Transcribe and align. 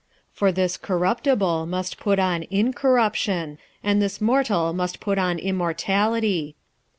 46:015:053 0.31 0.37
For 0.39 0.51
this 0.51 0.77
corruptible 0.77 1.65
must 1.67 1.99
put 1.99 2.17
on 2.17 2.41
incorruption, 2.49 3.59
and 3.83 4.01
this 4.01 4.19
mortal 4.19 4.73
must 4.73 4.99
put 4.99 5.19
on 5.19 5.37
immortality. 5.37 6.55